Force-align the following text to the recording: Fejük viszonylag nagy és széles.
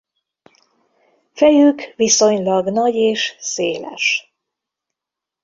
Fejük 1.33 1.81
viszonylag 1.95 2.67
nagy 2.69 2.93
és 2.95 3.35
széles. 3.39 4.33